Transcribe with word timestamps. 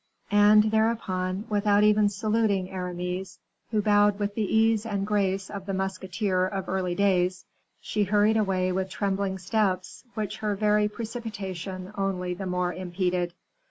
And, 0.31 0.71
thereupon, 0.71 1.45
without 1.47 1.83
even 1.83 2.09
saluting 2.09 2.71
Aramis, 2.71 3.37
who 3.69 3.83
bowed 3.83 4.17
with 4.17 4.33
the 4.33 4.41
ease 4.41 4.83
and 4.83 5.05
grace 5.05 5.47
of 5.47 5.67
the 5.67 5.75
musketeer 5.75 6.47
of 6.47 6.67
early 6.67 6.95
days, 6.95 7.45
she 7.79 8.05
hurried 8.05 8.35
away 8.35 8.71
with 8.71 8.89
trembling 8.89 9.37
steps, 9.37 10.03
which 10.15 10.37
her 10.37 10.55
very 10.55 10.87
precipitation 10.87 11.91
only 11.95 12.33
the 12.33 12.47
more 12.47 12.73
impeded. 12.73 13.35